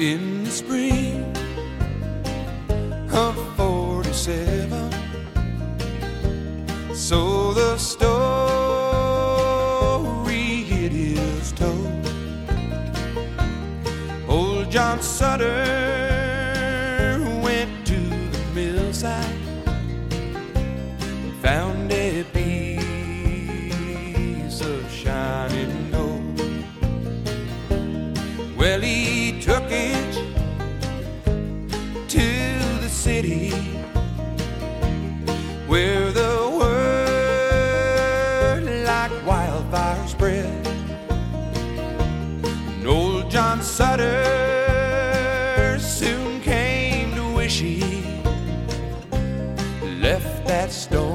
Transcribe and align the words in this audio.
spring 0.00 1.30
of 3.12 3.36
47. 3.58 4.90
So 6.94 7.52
the 7.52 7.76
story 7.76 8.00
it 10.84 10.94
is 10.94 11.52
told. 11.52 12.06
Old 14.26 14.70
John 14.70 15.02
Sutter 15.02 15.50
went 17.42 17.86
to 17.88 18.00
the 18.00 18.42
millside 18.54 19.36
and 21.02 21.34
found 21.42 21.79
city 33.00 33.48
where 35.66 36.12
the 36.12 36.58
word 36.60 38.62
like 38.84 39.10
wildfire 39.26 40.06
spread. 40.06 40.66
And 42.76 42.86
old 42.86 43.30
John 43.30 43.62
Sutter 43.62 44.18
soon 45.80 46.42
came 46.42 47.14
to 47.14 47.32
wish 47.32 47.60
he 47.60 48.02
left 50.02 50.46
that 50.46 50.70
stone 50.70 51.09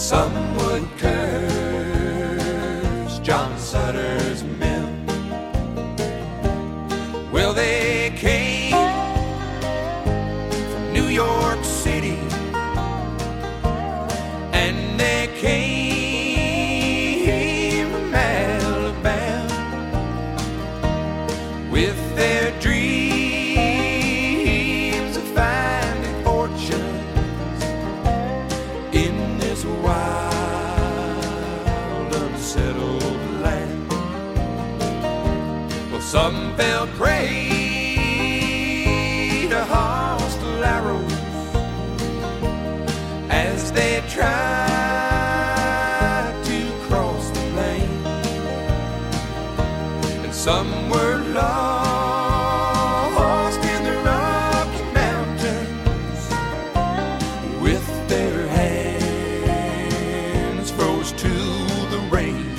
some 0.00 0.56
would 0.56 0.88
curse 0.96 1.18
John 3.18 3.56
Sutter's 3.58 4.42
mill. 4.42 4.88
Well, 7.30 7.52
they 7.52 8.10
came 8.16 8.72
from 10.70 10.92
New 10.94 11.08
York 11.08 11.62
City 11.62 12.18
some 36.22 36.42
fell 36.54 36.86
prey 36.98 37.46
to 39.48 39.60
hostile 39.64 40.64
arrows 40.76 41.14
as 43.30 43.72
they 43.72 44.02
tried 44.06 44.28
to 46.44 46.58
cross 46.86 47.30
the 47.30 47.40
plain, 47.52 47.90
and 50.24 50.34
some 50.34 50.90
were 50.90 51.18
lost 51.40 53.60
in 53.74 53.80
the 53.88 53.96
Rocky 54.10 54.84
Mountains 55.00 56.22
with 57.62 57.86
their 58.08 58.40
hands 58.58 60.66
froze 60.70 61.12
to 61.12 61.32
the 61.92 62.00
rein. 62.12 62.49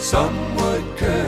Some 0.00 0.54
would 0.56 0.96
curse. 0.96 1.27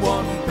我。 0.00 0.45